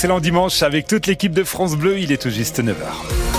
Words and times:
excellent 0.00 0.20
dimanche 0.20 0.62
avec 0.62 0.86
toute 0.86 1.06
l'équipe 1.06 1.34
de 1.34 1.44
France 1.44 1.76
Bleu. 1.76 1.98
Il 1.98 2.10
est 2.10 2.22
tout 2.22 2.30
juste 2.30 2.64
9h. 2.64 3.29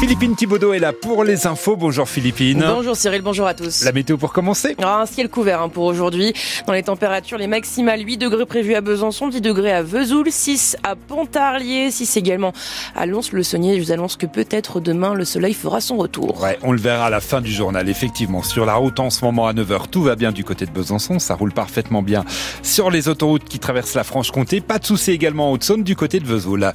Philippine 0.00 0.34
Thibaudot 0.34 0.72
est 0.72 0.78
là 0.78 0.94
pour 0.94 1.24
les 1.24 1.46
infos. 1.46 1.76
Bonjour 1.76 2.08
Philippine. 2.08 2.64
Bonjour 2.66 2.96
Cyril, 2.96 3.20
bonjour 3.20 3.46
à 3.46 3.52
tous. 3.52 3.84
La 3.84 3.92
météo 3.92 4.16
pour 4.16 4.32
commencer 4.32 4.74
Un 4.82 5.04
ciel 5.04 5.28
couvert 5.28 5.60
hein, 5.60 5.68
pour 5.68 5.84
aujourd'hui. 5.84 6.32
Dans 6.66 6.72
les 6.72 6.82
températures, 6.82 7.36
les 7.36 7.46
maximales 7.46 8.00
8 8.00 8.16
degrés 8.16 8.46
prévus 8.46 8.74
à 8.74 8.80
Besançon, 8.80 9.28
10 9.28 9.42
degrés 9.42 9.72
à 9.72 9.82
Vesoul, 9.82 10.32
6 10.32 10.78
à 10.84 10.96
Pontarlier, 10.96 11.90
6 11.90 12.16
également 12.16 12.54
à 12.96 13.04
Lons-le-Saunier. 13.04 13.78
Je 13.78 13.84
vous 13.84 13.92
annonce 13.92 14.16
que 14.16 14.24
peut-être 14.24 14.80
demain 14.80 15.12
le 15.12 15.26
soleil 15.26 15.52
fera 15.52 15.82
son 15.82 15.98
retour. 15.98 16.40
Ouais, 16.40 16.58
on 16.62 16.72
le 16.72 16.80
verra 16.80 17.04
à 17.04 17.10
la 17.10 17.20
fin 17.20 17.42
du 17.42 17.52
journal. 17.52 17.86
Effectivement, 17.86 18.42
sur 18.42 18.64
la 18.64 18.76
route 18.76 18.98
en 19.00 19.10
ce 19.10 19.22
moment 19.22 19.48
à 19.48 19.52
9h, 19.52 19.88
tout 19.90 20.02
va 20.02 20.16
bien 20.16 20.32
du 20.32 20.44
côté 20.44 20.64
de 20.64 20.70
Besançon. 20.70 21.18
Ça 21.18 21.34
roule 21.34 21.52
parfaitement 21.52 22.00
bien 22.00 22.24
sur 22.62 22.90
les 22.90 23.10
autoroutes 23.10 23.44
qui 23.44 23.58
traversent 23.58 23.94
la 23.96 24.04
Franche-Comté. 24.04 24.62
Pas 24.62 24.78
de 24.78 24.86
souci 24.86 25.10
également 25.10 25.50
en 25.50 25.52
Haute-Saône 25.52 25.82
du 25.82 25.94
côté 25.94 26.20
de 26.20 26.26
Vesoul. 26.26 26.72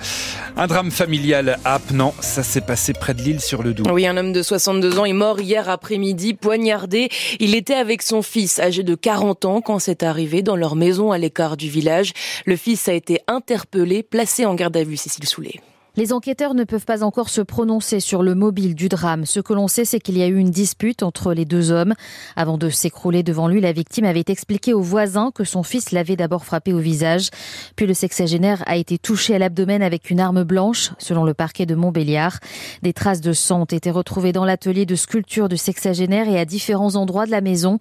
Un 0.58 0.68
drame 0.68 0.92
familial 0.92 1.58
à 1.66 1.74
Apnan. 1.74 2.14
Ça 2.20 2.44
s'est 2.44 2.62
passé 2.62 2.94
près 2.94 3.15
Oui, 3.92 4.08
un 4.08 4.18
homme 4.18 4.34
de 4.34 4.42
62 4.42 5.00
ans 5.00 5.06
est 5.06 5.14
mort 5.14 5.40
hier 5.40 5.70
après-midi, 5.70 6.34
poignardé. 6.34 7.10
Il 7.40 7.56
était 7.56 7.74
avec 7.74 8.02
son 8.02 8.22
fils, 8.22 8.60
âgé 8.60 8.84
de 8.84 8.96
40 8.96 9.46
ans, 9.46 9.62
quand 9.62 9.80
c'est 9.80 10.04
arrivé 10.04 10.42
dans 10.42 10.56
leur 10.56 10.76
maison 10.76 11.12
à 11.12 11.18
l'écart 11.18 11.58
du 11.58 11.70
village. 11.70 12.14
Le 12.46 12.56
fils 12.56 12.88
a 12.88 12.94
été 12.94 13.20
interpellé, 13.28 14.04
placé 14.04 14.46
en 14.46 14.56
garde 14.56 14.78
à 14.78 14.84
vue, 14.84 14.98
Cécile 14.98 15.28
Soulet. 15.28 15.62
Les 15.98 16.12
enquêteurs 16.12 16.56
ne 16.56 16.66
peuvent 16.66 16.84
pas 16.84 17.04
encore 17.04 17.30
se 17.30 17.40
prononcer 17.40 18.02
sur 18.02 18.22
le 18.22 18.36
mobile 18.36 18.76
du 18.76 18.90
drame. 18.90 19.26
Ce 19.26 19.40
que 19.40 19.54
l'on 19.54 19.70
sait, 19.70 19.86
c'est 19.86 20.02
qu'il 20.02 20.18
y 20.18 20.24
a 20.24 20.28
eu 20.28 20.36
une 20.36 20.50
dispute 20.50 21.04
entre 21.04 21.34
les 21.34 21.46
deux 21.46 21.72
hommes. 21.72 21.94
Avant 22.36 22.58
de 22.58 22.70
s'écrouler 22.70 23.24
devant 23.24 23.48
lui, 23.48 23.62
la 23.62 23.72
victime 23.72 24.04
avait 24.04 24.26
expliqué 24.28 24.74
aux 24.74 24.82
voisins 24.82 25.32
que 25.34 25.46
son 25.46 25.64
fils 25.64 25.92
l'avait 25.92 26.18
d'abord 26.18 26.44
frappé 26.44 26.74
au 26.74 26.80
visage. 26.80 27.30
Puis 27.78 27.86
le 27.86 27.94
sexagénaire 27.94 28.62
a 28.66 28.76
été 28.76 28.98
touché 28.98 29.36
à 29.36 29.40
l'abdomen 29.40 29.82
avec 29.82 30.10
une 30.10 30.20
arme 30.20 30.44
blanche, 30.44 30.92
selon 30.98 31.24
le 31.24 31.34
parquet 31.34 31.66
de 31.66 31.76
Montbéliard. 31.76 32.40
Des 32.84 32.92
traces 32.92 33.22
de 33.22 33.32
sang 33.32 33.62
ont 33.62 33.66
été 33.66 33.90
retrouvées 33.90 34.34
dans 34.34 34.44
l'atelier 34.44 34.86
de 34.86 34.96
sculpture 34.96 35.48
du 35.48 35.56
sexagénaire 35.56 36.28
et 36.28 36.38
à 36.38 36.44
différents 36.44 36.98
endroits 36.98 37.26
de 37.26 37.32
la 37.32 37.40
maison. 37.40 37.78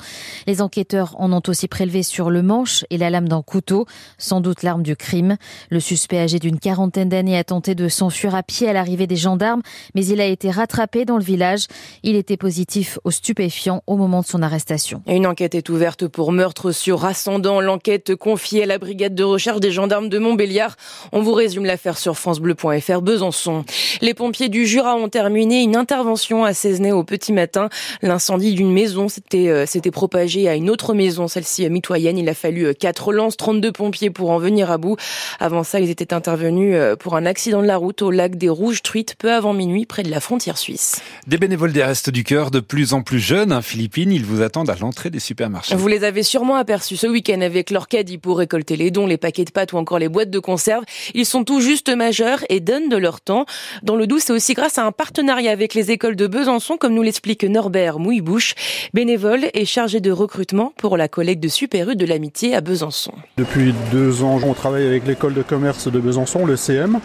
Les 0.46 0.62
enquêteurs 0.62 1.16
en 1.18 1.32
ont 1.32 1.42
aussi 1.48 1.66
prélevé 1.66 2.04
sur 2.04 2.30
le 2.30 2.42
manche 2.42 2.84
et 2.90 2.98
la 2.98 3.10
lame 3.10 3.28
d'un 3.28 3.42
couteau, 3.42 3.86
sans 4.18 4.40
doute 4.40 4.62
l'arme 4.62 4.84
du 4.84 4.94
crime. 4.94 5.36
Le 5.68 5.80
suspect 5.80 6.20
âgé 6.20 6.38
d'une 6.38 6.60
quarantaine 6.60 7.08
d'années 7.08 7.36
a 7.36 7.42
tenté 7.42 7.74
de 7.74 7.88
s'enfuir 8.04 8.34
à 8.34 8.42
pied 8.42 8.68
à 8.68 8.74
l'arrivée 8.74 9.06
des 9.06 9.16
gendarmes, 9.16 9.62
mais 9.94 10.04
il 10.04 10.20
a 10.20 10.26
été 10.26 10.50
rattrapé 10.50 11.06
dans 11.06 11.16
le 11.16 11.24
village. 11.24 11.68
Il 12.02 12.16
était 12.16 12.36
positif 12.36 12.98
aux 13.04 13.10
stupéfiants 13.10 13.82
au 13.86 13.96
moment 13.96 14.20
de 14.20 14.26
son 14.26 14.42
arrestation. 14.42 15.02
Une 15.06 15.26
enquête 15.26 15.54
est 15.54 15.70
ouverte 15.70 16.06
pour 16.06 16.30
meurtre 16.30 16.70
sur 16.70 17.06
ascendant. 17.06 17.62
L'enquête 17.62 18.14
confiée 18.14 18.64
à 18.64 18.66
la 18.66 18.76
brigade 18.76 19.14
de 19.14 19.24
recherche 19.24 19.58
des 19.58 19.70
gendarmes 19.70 20.10
de 20.10 20.18
Montbéliard. 20.18 20.76
On 21.12 21.22
vous 21.22 21.32
résume 21.32 21.64
l'affaire 21.64 21.96
sur 21.96 22.18
francebleu.fr 22.18 23.00
Besançon. 23.00 23.64
Les 24.02 24.12
pompiers 24.12 24.50
du 24.50 24.66
Jura 24.66 24.96
ont 24.96 25.08
terminé 25.08 25.62
une 25.62 25.76
intervention 25.76 26.44
à 26.44 26.52
Cézenay 26.52 26.92
au 26.92 27.04
petit 27.04 27.32
matin. 27.32 27.70
L'incendie 28.02 28.52
d'une 28.52 28.72
maison 28.72 29.08
s'était 29.08 29.48
euh, 29.48 29.90
propagé 29.92 30.46
à 30.46 30.56
une 30.56 30.68
autre 30.68 30.92
maison, 30.92 31.26
celle-ci 31.26 31.70
mitoyenne. 31.70 32.18
Il 32.18 32.28
a 32.28 32.34
fallu 32.34 32.74
4 32.74 33.08
euh, 33.08 33.12
lances, 33.14 33.38
32 33.38 33.72
pompiers 33.72 34.10
pour 34.10 34.30
en 34.30 34.38
venir 34.38 34.70
à 34.70 34.76
bout. 34.76 34.96
Avant 35.40 35.64
ça, 35.64 35.80
ils 35.80 35.88
étaient 35.88 36.12
intervenus 36.12 36.74
euh, 36.76 36.96
pour 36.96 37.16
un 37.16 37.24
accident 37.24 37.62
de 37.62 37.66
la 37.66 37.78
route 37.78 37.93
au 38.02 38.10
lac 38.10 38.36
des 38.36 38.48
Rouges 38.48 38.82
Truites 38.82 39.14
peu 39.18 39.32
avant 39.32 39.52
minuit 39.52 39.86
près 39.86 40.02
de 40.02 40.10
la 40.10 40.20
frontière 40.20 40.58
suisse. 40.58 41.00
Des 41.26 41.38
bénévoles 41.38 41.72
des 41.72 41.84
Restes 41.84 42.10
du 42.10 42.24
Cœur 42.24 42.50
de 42.50 42.60
plus 42.60 42.92
en 42.92 43.02
plus 43.02 43.20
jeunes, 43.20 43.52
en 43.52 43.62
Philippines, 43.62 44.12
ils 44.12 44.24
vous 44.24 44.42
attendent 44.42 44.70
à 44.70 44.76
l'entrée 44.80 45.10
des 45.10 45.20
supermarchés. 45.20 45.74
Vous 45.74 45.88
les 45.88 46.04
avez 46.04 46.22
sûrement 46.22 46.56
aperçus 46.56 46.96
ce 46.96 47.06
week-end 47.06 47.40
avec 47.40 47.70
leur 47.70 47.88
caddie 47.88 48.18
pour 48.18 48.38
récolter 48.38 48.76
les 48.76 48.90
dons, 48.90 49.06
les 49.06 49.16
paquets 49.16 49.44
de 49.44 49.50
pâtes 49.50 49.72
ou 49.72 49.76
encore 49.76 49.98
les 49.98 50.08
boîtes 50.08 50.30
de 50.30 50.38
conserve. 50.38 50.84
Ils 51.14 51.26
sont 51.26 51.44
tout 51.44 51.60
juste 51.60 51.94
majeurs 51.94 52.44
et 52.48 52.60
donnent 52.60 52.88
de 52.88 52.96
leur 52.96 53.20
temps. 53.20 53.46
Dans 53.82 53.96
le 53.96 54.06
Doubs, 54.06 54.20
c'est 54.20 54.32
aussi 54.32 54.54
grâce 54.54 54.78
à 54.78 54.84
un 54.84 54.92
partenariat 54.92 55.50
avec 55.50 55.74
les 55.74 55.90
écoles 55.90 56.16
de 56.16 56.26
Besançon, 56.26 56.76
comme 56.76 56.94
nous 56.94 57.02
l'explique 57.02 57.44
Norbert 57.44 57.98
Mouillebouche, 57.98 58.54
bénévole 58.92 59.46
et 59.54 59.64
chargé 59.64 60.00
de 60.00 60.10
recrutement 60.10 60.72
pour 60.76 60.96
la 60.96 61.08
collecte 61.08 61.42
de 61.42 61.48
Super 61.48 61.90
U 61.90 61.96
de 61.96 62.06
l'amitié 62.06 62.54
à 62.54 62.60
Besançon. 62.60 63.12
Depuis 63.36 63.74
deux 63.90 64.22
ans, 64.22 64.40
on 64.44 64.54
travaille 64.54 64.86
avec 64.86 65.06
l'école 65.06 65.34
de 65.34 65.42
commerce 65.42 65.88
de 65.90 65.98
Besançon, 65.98 66.44
le 66.46 66.56
CM, 66.56 67.00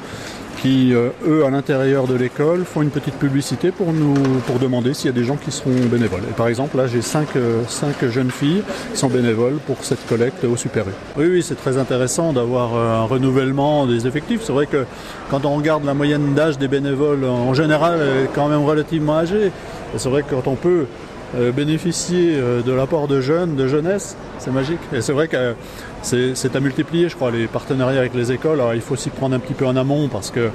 qui, 0.61 0.93
euh, 0.93 1.09
eux, 1.27 1.45
à 1.45 1.49
l'intérieur 1.49 2.07
de 2.07 2.15
l'école, 2.15 2.65
font 2.65 2.81
une 2.81 2.89
petite 2.89 3.15
publicité 3.15 3.71
pour 3.71 3.93
nous 3.93 4.13
pour 4.45 4.59
demander 4.59 4.93
s'il 4.93 5.07
y 5.07 5.09
a 5.09 5.15
des 5.15 5.23
gens 5.23 5.37
qui 5.37 5.51
seront 5.51 5.71
bénévoles. 5.91 6.23
Et 6.29 6.33
par 6.33 6.47
exemple, 6.47 6.77
là, 6.77 6.87
j'ai 6.87 7.01
cinq, 7.01 7.35
euh, 7.35 7.63
cinq 7.67 8.05
jeunes 8.09 8.31
filles 8.31 8.63
qui 8.91 8.97
sont 8.97 9.07
bénévoles 9.07 9.57
pour 9.65 9.77
cette 9.83 10.05
collecte 10.07 10.43
au 10.43 10.55
Super 10.57 10.87
U. 10.87 10.91
Oui, 11.17 11.27
oui, 11.29 11.43
c'est 11.43 11.55
très 11.55 11.77
intéressant 11.77 12.33
d'avoir 12.33 12.75
euh, 12.75 13.01
un 13.01 13.03
renouvellement 13.03 13.85
des 13.85 14.07
effectifs. 14.07 14.41
C'est 14.43 14.53
vrai 14.53 14.65
que 14.65 14.85
quand 15.29 15.45
on 15.45 15.55
regarde 15.55 15.85
la 15.85 15.93
moyenne 15.93 16.33
d'âge 16.33 16.57
des 16.57 16.67
bénévoles, 16.67 17.23
en 17.25 17.53
général, 17.53 17.99
elle 18.01 18.25
est 18.25 18.29
quand 18.33 18.49
même 18.49 18.63
relativement 18.63 19.17
âgée. 19.17 19.47
Et 19.95 19.97
c'est 19.97 20.09
vrai 20.09 20.23
que 20.23 20.35
quand 20.35 20.47
on 20.47 20.55
peut 20.55 20.85
euh, 21.35 21.51
bénéficier 21.51 22.35
euh, 22.35 22.61
de 22.61 22.71
l'apport 22.71 23.07
de 23.07 23.21
jeunes, 23.21 23.55
de 23.55 23.67
jeunesse, 23.67 24.15
c'est 24.39 24.51
magique. 24.51 24.79
Et 24.93 25.01
c'est 25.01 25.13
vrai 25.13 25.27
que 25.27 25.55
c'est 26.01 26.55
à 26.55 26.59
multiplier, 26.59 27.09
je 27.09 27.15
crois, 27.15 27.31
les 27.31 27.47
partenariats 27.47 27.99
avec 27.99 28.15
les 28.15 28.31
écoles. 28.31 28.61
Il 28.73 28.81
faut 28.81 28.95
s'y 28.95 29.09
prendre 29.09 29.35
un 29.35 29.39
petit 29.39 29.53
peu 29.53 29.65
en 29.65 29.75
amont 29.75 30.07
parce 30.07 30.31
qu'il 30.31 30.51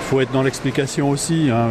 faut 0.00 0.20
être 0.20 0.32
dans 0.32 0.42
l'explication 0.42 1.10
aussi, 1.10 1.48
hein, 1.50 1.68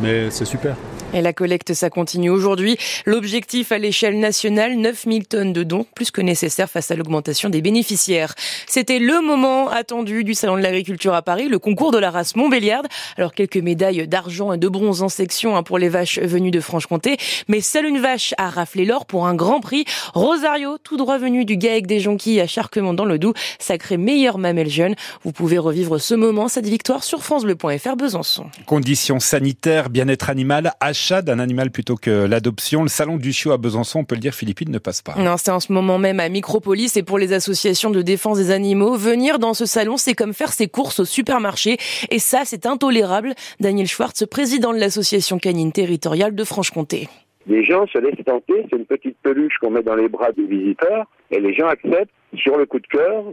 mais 0.00 0.30
c'est 0.30 0.44
super. 0.44 0.76
Et 1.14 1.22
la 1.22 1.32
collecte, 1.32 1.72
ça 1.72 1.88
continue 1.88 2.30
aujourd'hui. 2.30 2.76
L'objectif 3.06 3.72
à 3.72 3.78
l'échelle 3.78 4.18
nationale, 4.18 4.74
9000 4.76 5.26
tonnes 5.26 5.52
de 5.52 5.62
dons, 5.62 5.86
plus 5.94 6.10
que 6.10 6.20
nécessaire 6.20 6.68
face 6.68 6.90
à 6.90 6.96
l'augmentation 6.96 7.48
des 7.48 7.62
bénéficiaires. 7.62 8.34
C'était 8.66 8.98
le 8.98 9.20
moment 9.20 9.68
attendu 9.68 10.24
du 10.24 10.34
Salon 10.34 10.56
de 10.56 10.62
l'Agriculture 10.62 11.14
à 11.14 11.22
Paris, 11.22 11.48
le 11.48 11.58
concours 11.58 11.92
de 11.92 11.98
la 11.98 12.10
race 12.10 12.36
Montbéliarde. 12.36 12.86
Alors 13.16 13.32
quelques 13.32 13.56
médailles 13.56 14.06
d'argent 14.08 14.52
et 14.52 14.58
de 14.58 14.68
bronze 14.68 15.02
en 15.02 15.08
section 15.08 15.56
hein, 15.56 15.62
pour 15.62 15.78
les 15.78 15.88
vaches 15.88 16.18
venues 16.18 16.50
de 16.50 16.60
Franche-Comté, 16.60 17.16
mais 17.48 17.60
seule 17.60 17.86
une 17.86 17.98
vache 17.98 18.34
a 18.36 18.50
raflé 18.50 18.84
l'or 18.84 19.06
pour 19.06 19.26
un 19.26 19.34
grand 19.34 19.60
prix. 19.60 19.84
Rosario, 20.12 20.76
tout 20.82 20.96
droit 20.96 21.18
venu 21.18 21.44
du 21.44 21.56
GAEC 21.56 21.86
des 21.86 22.00
Jonquilles 22.00 22.40
à 22.40 22.46
Charquemont 22.46 22.94
dans 22.94 23.04
le 23.04 23.18
Doubs, 23.18 23.34
sacré 23.58 23.96
meilleure 23.96 24.38
mamelle 24.38 24.68
jeune. 24.68 24.94
Vous 25.24 25.32
pouvez 25.32 25.58
revivre 25.58 25.98
ce 25.98 26.14
moment, 26.14 26.48
cette 26.48 26.66
victoire 26.66 27.04
sur 27.04 27.22
francebleu.fr 27.22 27.96
Besançon. 27.96 28.46
Conditions 28.66 29.20
sanitaires, 29.20 29.88
bien-être 29.88 30.28
animal, 30.28 30.74
achat 30.96 31.20
d'un 31.20 31.38
animal 31.38 31.70
plutôt 31.70 31.96
que 31.96 32.26
l'adoption. 32.26 32.82
Le 32.82 32.88
salon 32.88 33.18
du 33.18 33.30
chiot 33.30 33.52
à 33.52 33.58
Besançon, 33.58 33.98
on 34.00 34.04
peut 34.04 34.14
le 34.14 34.20
dire, 34.22 34.34
Philippine 34.34 34.70
ne 34.70 34.78
passe 34.78 35.02
pas. 35.02 35.14
Non, 35.18 35.36
c'est 35.36 35.50
en 35.50 35.60
ce 35.60 35.70
moment 35.70 35.98
même 35.98 36.20
à 36.20 36.28
Micropolis 36.30 36.96
et 36.96 37.02
pour 37.02 37.18
les 37.18 37.34
associations 37.34 37.90
de 37.90 38.00
défense 38.00 38.38
des 38.38 38.50
animaux. 38.50 38.96
Venir 38.96 39.38
dans 39.38 39.52
ce 39.52 39.66
salon, 39.66 39.98
c'est 39.98 40.14
comme 40.14 40.32
faire 40.32 40.54
ses 40.54 40.68
courses 40.68 41.00
au 41.00 41.04
supermarché. 41.04 41.76
Et 42.10 42.18
ça, 42.18 42.42
c'est 42.46 42.64
intolérable. 42.64 43.34
Daniel 43.60 43.86
Schwartz, 43.86 44.24
président 44.24 44.72
de 44.72 44.78
l'association 44.78 45.38
canine 45.38 45.70
territoriale 45.70 46.34
de 46.34 46.44
Franche-Comté. 46.44 47.08
Les 47.46 47.62
gens 47.62 47.86
se 47.86 47.98
laissent 47.98 48.24
tenter, 48.24 48.66
c'est 48.70 48.76
une 48.76 48.86
petite 48.86 49.18
peluche 49.22 49.58
qu'on 49.60 49.70
met 49.70 49.82
dans 49.82 49.94
les 49.94 50.08
bras 50.08 50.32
des 50.32 50.46
visiteurs, 50.46 51.04
et 51.30 51.38
les 51.38 51.54
gens 51.54 51.68
acceptent, 51.68 52.10
sur 52.34 52.56
le 52.56 52.66
coup 52.66 52.80
de 52.80 52.86
cœur, 52.86 53.24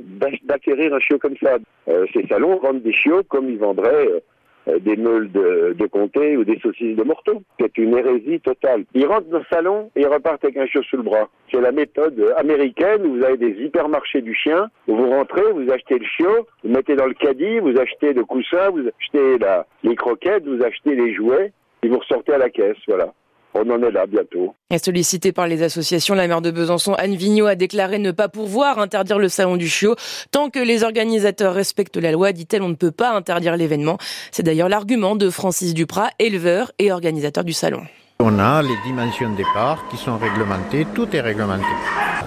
d'acquérir 0.44 0.94
un 0.94 1.00
chiot 1.00 1.18
comme 1.18 1.38
ça. 1.42 1.58
Euh, 1.88 2.06
ces 2.14 2.28
salons 2.28 2.60
vendent 2.60 2.84
des 2.84 2.94
chiots 2.94 3.24
comme 3.24 3.50
ils 3.50 3.58
vendraient 3.58 4.08
euh, 4.08 4.20
des 4.68 4.96
meules 4.96 5.32
de, 5.32 5.76
de 5.78 5.86
comté 5.88 6.38
ou 6.38 6.44
des 6.44 6.60
saucisses 6.60 6.96
de 6.96 7.04
morteau. 7.04 7.42
C'est 7.60 7.78
une 7.78 7.98
hérésie 7.98 8.40
totale. 8.40 8.86
Ils 8.94 9.06
rentrent 9.06 9.30
dans 9.30 9.40
le 9.40 9.46
salon 9.52 9.92
et 9.96 10.02
ils 10.02 10.08
repartent 10.08 10.44
avec 10.44 10.58
un 10.58 10.66
chiot 10.66 10.84
sous 10.84 10.98
le 10.98 11.04
bras. 11.04 11.30
C'est 11.52 11.62
la 11.62 11.72
méthode 11.72 12.20
américaine 12.38 13.06
où 13.06 13.18
vous 13.18 13.24
avez 13.24 13.38
des 13.38 13.64
hypermarchés 13.64 14.22
du 14.22 14.34
chien, 14.34 14.70
où 14.88 14.96
vous 14.96 15.10
rentrez, 15.10 15.52
vous 15.54 15.72
achetez 15.72 16.00
le 16.00 16.06
chiot, 16.06 16.48
vous 16.64 16.72
mettez 16.72 16.96
dans 16.96 17.08
le 17.08 17.14
caddie, 17.14 17.60
vous 17.60 17.78
achetez 17.80 18.14
le 18.14 18.24
coussin, 18.26 18.70
vous 18.72 18.88
achetez 18.88 19.38
la, 19.40 19.66
les 19.84 19.96
croquettes, 19.96 20.46
vous 20.46 20.64
achetez 20.64 20.96
les 20.96 21.14
jouets, 21.14 21.52
et 21.84 21.88
vous 21.90 22.00
ressortez 22.00 22.34
à 22.34 22.38
la 22.38 22.50
caisse, 22.50 22.78
voilà 22.88 23.14
on 23.54 23.70
en 23.70 23.82
est 23.84 23.92
là 23.92 24.06
bientôt. 24.06 24.56
Et 24.72 24.78
sollicité 24.78 25.32
par 25.32 25.48
les 25.48 25.64
associations, 25.64 26.16
la 26.16 26.28
maire 26.28 26.42
de 26.42 26.52
Besançon, 26.52 26.94
Anne 26.94 27.16
Vigneault, 27.16 27.46
a 27.46 27.56
déclaré 27.56 28.00
ne 28.00 28.12
pas 28.12 28.30
pouvoir 28.30 28.80
interdire 28.80 29.20
le 29.20 29.30
salon 29.30 29.58
du 29.58 29.68
chiot. 29.68 29.96
Tant 30.32 30.50
que 30.50 30.60
les 30.60 30.84
organisateurs 30.84 31.54
respectent 31.54 31.98
la 31.98 32.12
loi, 32.12 32.32
dit-elle, 32.32 32.64
on 32.64 32.70
ne 32.70 32.76
peut 32.76 32.92
pas 32.92 33.12
interdire 33.12 33.56
l'événement. 33.56 33.98
C'est 34.32 34.44
d'ailleurs 34.44 34.70
l'argument 34.70 35.16
de 35.16 35.30
Francis 35.30 35.74
Duprat, 35.74 36.10
éleveur 36.20 36.72
et 36.80 36.92
organisateur 36.92 37.44
du 37.44 37.54
salon. 37.54 37.82
On 38.20 38.40
a 38.40 38.62
les 38.62 38.78
dimensions 38.86 39.32
de 39.32 39.38
départ 39.38 39.86
qui 39.90 39.98
sont 39.98 40.18
réglementées, 40.18 40.88
tout 40.96 41.14
est 41.16 41.22
réglementé. 41.22 41.66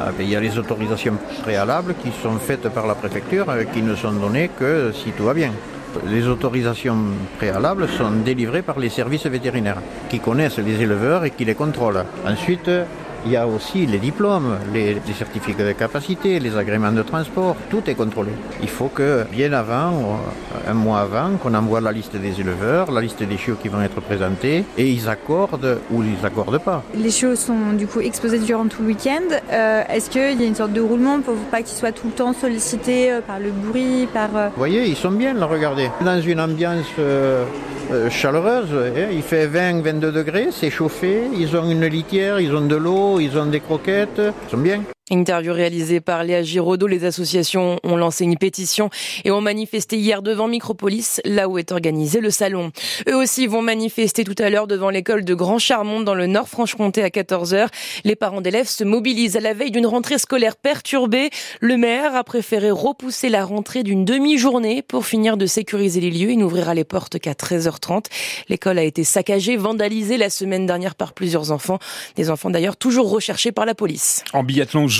Euh, 0.00 0.10
il 0.20 0.28
y 0.28 0.36
a 0.36 0.40
les 0.40 0.58
autorisations 0.58 1.16
préalables 1.42 1.94
qui 2.02 2.10
sont 2.22 2.38
faites 2.38 2.68
par 2.68 2.86
la 2.86 2.94
préfecture, 2.94 3.48
euh, 3.48 3.64
qui 3.64 3.82
ne 3.82 3.94
sont 3.94 4.12
données 4.12 4.50
que 4.58 4.92
si 4.92 5.12
tout 5.12 5.24
va 5.24 5.32
bien 5.32 5.52
les 6.06 6.26
autorisations 6.26 6.96
préalables 7.38 7.88
sont 7.88 8.10
délivrées 8.24 8.62
par 8.62 8.78
les 8.78 8.88
services 8.88 9.26
vétérinaires 9.26 9.80
qui 10.08 10.20
connaissent 10.20 10.58
les 10.58 10.82
éleveurs 10.82 11.24
et 11.24 11.30
qui 11.30 11.44
les 11.44 11.54
contrôlent. 11.54 12.04
Ensuite, 12.26 12.70
il 13.26 13.32
y 13.32 13.36
a 13.36 13.46
aussi 13.46 13.86
les 13.86 13.98
diplômes, 13.98 14.56
les, 14.72 14.96
certificats 15.18 15.64
de 15.64 15.72
capacité, 15.72 16.38
les 16.38 16.56
agréments 16.56 16.92
de 16.92 17.02
transport, 17.02 17.56
tout 17.68 17.82
est 17.90 17.94
contrôlé. 17.94 18.30
Il 18.62 18.68
faut 18.68 18.86
que 18.86 19.24
bien 19.32 19.52
avant, 19.52 19.90
euh, 19.90 20.70
un 20.70 20.74
mois 20.74 21.00
avant, 21.00 21.36
qu'on 21.42 21.52
envoie 21.54 21.80
la 21.80 21.90
liste 21.90 22.14
des 22.16 22.40
éleveurs, 22.40 22.92
la 22.92 23.00
liste 23.00 23.22
des 23.24 23.36
chiots 23.36 23.56
qui 23.60 23.68
vont 23.68 23.82
être 23.82 24.00
présentés, 24.00 24.64
et 24.78 24.88
ils 24.88 25.08
accordent 25.08 25.78
ou 25.90 26.04
ils 26.04 26.24
accordent 26.24 26.60
pas. 26.60 26.84
Les 26.94 27.10
chiots 27.10 27.34
sont 27.34 27.72
du 27.76 27.88
coup 27.88 28.00
exposés 28.00 28.38
durant 28.38 28.68
tout 28.68 28.82
le 28.82 28.88
week-end. 28.88 29.28
Euh, 29.52 29.82
est-ce 29.90 30.08
qu'il 30.08 30.40
y 30.40 30.44
a 30.44 30.46
une 30.46 30.54
sorte 30.54 30.72
de 30.72 30.80
roulement 30.80 31.20
pour 31.20 31.34
pas 31.50 31.62
qu'ils 31.62 31.76
soient 31.76 31.92
tout 31.92 32.06
le 32.06 32.12
temps 32.12 32.32
sollicités 32.32 33.10
euh, 33.10 33.20
par 33.20 33.40
le 33.40 33.50
bruit, 33.50 34.06
par... 34.14 34.28
Vous 34.30 34.56
voyez, 34.56 34.86
ils 34.86 34.96
sont 34.96 35.10
bien, 35.10 35.34
là, 35.34 35.46
regardez. 35.46 35.90
Dans 36.00 36.20
une 36.20 36.40
ambiance 36.40 36.86
chaleureuse, 38.10 38.72
hein, 38.72 39.08
il 39.12 39.22
fait 39.22 39.46
20-22 39.46 40.12
degrés, 40.12 40.48
c'est 40.50 40.70
chauffé, 40.70 41.22
ils 41.32 41.56
ont 41.56 41.70
une 41.70 41.86
litière, 41.86 42.40
ils 42.40 42.54
ont 42.54 42.66
de 42.66 42.76
l'eau, 42.76 43.20
ils 43.20 43.36
ont 43.38 43.46
des 43.46 43.60
croquettes, 43.60 44.20
ils 44.20 44.50
sont 44.50 44.58
bien. 44.58 44.82
Interview 45.08 45.52
réalisée 45.52 46.00
par 46.00 46.24
Léa 46.24 46.42
Giraudot. 46.42 46.88
Les 46.88 47.04
associations 47.04 47.78
ont 47.84 47.96
lancé 47.96 48.24
une 48.24 48.36
pétition 48.36 48.90
et 49.24 49.30
ont 49.30 49.40
manifesté 49.40 49.96
hier 49.96 50.20
devant 50.20 50.48
Micropolis, 50.48 51.20
là 51.24 51.48
où 51.48 51.58
est 51.58 51.70
organisé 51.70 52.20
le 52.20 52.30
salon. 52.30 52.72
Eux 53.08 53.14
aussi 53.14 53.46
vont 53.46 53.62
manifester 53.62 54.24
tout 54.24 54.34
à 54.38 54.50
l'heure 54.50 54.66
devant 54.66 54.90
l'école 54.90 55.24
de 55.24 55.32
Grand 55.32 55.60
Charmont 55.60 56.00
dans 56.00 56.14
le 56.14 56.26
Nord 56.26 56.48
Franche-Comté 56.48 57.04
à 57.04 57.10
14h. 57.10 57.68
Les 58.02 58.16
parents 58.16 58.40
d'élèves 58.40 58.66
se 58.66 58.82
mobilisent 58.82 59.36
à 59.36 59.40
la 59.40 59.54
veille 59.54 59.70
d'une 59.70 59.86
rentrée 59.86 60.18
scolaire 60.18 60.56
perturbée. 60.56 61.30
Le 61.60 61.76
maire 61.76 62.16
a 62.16 62.24
préféré 62.24 62.72
repousser 62.72 63.28
la 63.28 63.44
rentrée 63.44 63.84
d'une 63.84 64.04
demi-journée 64.04 64.82
pour 64.82 65.06
finir 65.06 65.36
de 65.36 65.46
sécuriser 65.46 66.00
les 66.00 66.10
lieux 66.10 66.30
et 66.30 66.36
n'ouvrira 66.36 66.74
les 66.74 66.82
portes 66.82 67.20
qu'à 67.20 67.34
13h30. 67.34 68.06
L'école 68.48 68.80
a 68.80 68.82
été 68.82 69.04
saccagée, 69.04 69.56
vandalisée 69.56 70.16
la 70.16 70.30
semaine 70.30 70.66
dernière 70.66 70.96
par 70.96 71.12
plusieurs 71.12 71.52
enfants. 71.52 71.78
Des 72.16 72.28
enfants 72.28 72.50
d'ailleurs 72.50 72.76
toujours 72.76 73.08
recherchés 73.08 73.52
par 73.52 73.66
la 73.66 73.76
police. 73.76 74.24
En 74.32 74.42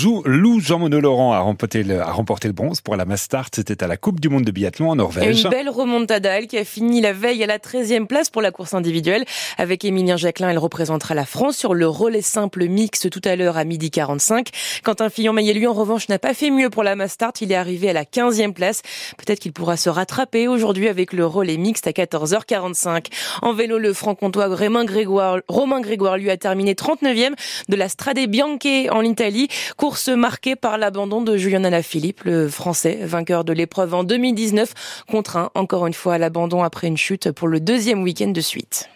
Lou 0.03 0.59
Jean-Monod 0.59 1.01
Laurent 1.01 1.33
a 1.33 1.39
remporté, 1.39 1.83
le, 1.83 2.01
a 2.01 2.11
remporté 2.11 2.47
le 2.47 2.53
bronze 2.53 2.81
pour 2.81 2.95
la 2.95 3.05
Mastart. 3.05 3.47
C'était 3.53 3.83
à 3.83 3.87
la 3.87 3.95
Coupe 3.95 4.19
du 4.19 4.29
Monde 4.29 4.43
de 4.43 4.51
biathlon 4.51 4.91
en 4.91 4.95
Norvège. 4.95 5.39
Et 5.39 5.43
une 5.43 5.49
belle 5.49 5.69
remontada, 5.69 6.37
elle 6.37 6.47
qui 6.47 6.57
a 6.57 6.65
fini 6.65 6.99
la 6.99 7.13
veille 7.13 7.43
à 7.43 7.47
la 7.47 7.57
13e 7.57 8.05
place 8.05 8.29
pour 8.29 8.41
la 8.41 8.51
course 8.51 8.73
individuelle. 8.73 9.25
Avec 9.57 9.85
Émilien 9.85 10.17
Jacquelin, 10.17 10.49
elle 10.49 10.57
représentera 10.57 11.15
la 11.15 11.25
France 11.25 11.57
sur 11.57 11.73
le 11.73 11.87
relais 11.87 12.21
simple 12.21 12.65
mixte 12.65 13.09
tout 13.09 13.21
à 13.23 13.35
l'heure 13.35 13.57
à 13.57 13.63
midi 13.63 13.89
45. 13.89 14.49
Quentin 14.83 15.09
Fillon-Maillet, 15.09 15.53
lui, 15.53 15.67
en 15.67 15.73
revanche, 15.73 16.09
n'a 16.09 16.19
pas 16.19 16.33
fait 16.33 16.49
mieux 16.49 16.69
pour 16.69 16.83
la 16.83 16.95
Mastart. 16.95 17.33
Il 17.41 17.51
est 17.51 17.55
arrivé 17.55 17.89
à 17.89 17.93
la 17.93 18.03
15e 18.03 18.53
place. 18.53 18.81
Peut-être 19.17 19.39
qu'il 19.39 19.53
pourra 19.53 19.77
se 19.77 19.89
rattraper 19.89 20.47
aujourd'hui 20.47 20.89
avec 20.89 21.13
le 21.13 21.25
relais 21.25 21.57
mixte 21.57 21.87
à 21.87 21.91
14h45. 21.91 23.05
En 23.41 23.53
vélo, 23.53 23.77
le 23.77 23.93
franc-comtois 23.93 24.47
Romain 24.47 24.85
Grégoire, 24.85 25.39
Romain 25.47 25.81
Grégoire 25.81 26.17
lui 26.17 26.29
a 26.29 26.37
terminé 26.37 26.73
39e 26.73 27.33
de 27.69 27.75
la 27.75 27.87
Strade 27.87 28.19
Bianche 28.27 28.47
en 28.91 29.03
Italie 29.03 29.47
course 29.87 30.09
marquée 30.09 30.57
par 30.57 30.77
l'abandon 30.77 31.21
de 31.21 31.37
Julien 31.37 31.63
Alaphilippe, 31.63 32.25
le 32.25 32.49
français, 32.49 32.99
vainqueur 33.03 33.45
de 33.45 33.53
l'épreuve 33.53 33.93
en 33.93 34.03
2019, 34.03 35.03
contraint 35.09 35.49
encore 35.55 35.87
une 35.87 35.93
fois 35.93 36.15
à 36.15 36.17
l'abandon 36.17 36.61
après 36.61 36.87
une 36.87 36.97
chute 36.97 37.31
pour 37.31 37.47
le 37.47 37.61
deuxième 37.61 38.03
week-end 38.03 38.27
de 38.27 38.41
suite. 38.41 38.89